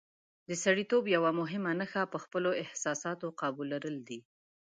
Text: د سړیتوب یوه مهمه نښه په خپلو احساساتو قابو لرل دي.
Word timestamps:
د 0.49 0.51
سړیتوب 0.63 1.03
یوه 1.15 1.31
مهمه 1.39 1.71
نښه 1.79 2.03
په 2.13 2.17
خپلو 2.23 2.49
احساساتو 2.63 3.27
قابو 3.41 3.63
لرل 3.71 3.97
دي. 4.07 4.19